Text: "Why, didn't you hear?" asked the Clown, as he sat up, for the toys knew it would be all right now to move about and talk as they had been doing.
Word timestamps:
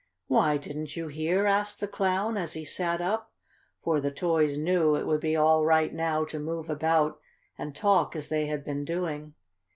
"Why, 0.25 0.57
didn't 0.57 0.95
you 0.97 1.09
hear?" 1.09 1.45
asked 1.45 1.79
the 1.79 1.87
Clown, 1.87 2.35
as 2.35 2.53
he 2.53 2.65
sat 2.65 3.01
up, 3.01 3.31
for 3.83 4.01
the 4.01 4.09
toys 4.09 4.57
knew 4.57 4.95
it 4.95 5.05
would 5.05 5.19
be 5.21 5.35
all 5.35 5.63
right 5.63 5.93
now 5.93 6.25
to 6.25 6.39
move 6.39 6.71
about 6.71 7.19
and 7.55 7.75
talk 7.75 8.15
as 8.15 8.27
they 8.29 8.47
had 8.47 8.63
been 8.63 8.83
doing. 8.83 9.35